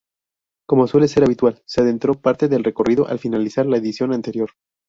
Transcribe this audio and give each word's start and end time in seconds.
Como 0.67 0.87
suele 0.87 1.07
ser 1.07 1.23
habitual 1.25 1.61
se 1.67 1.79
adelantó 1.81 2.15
parte 2.19 2.47
del 2.47 2.63
recorrido 2.63 3.05
al 3.07 3.19
finalizar 3.19 3.67
la 3.67 3.77
edición 3.77 4.13
anterior. 4.13 4.49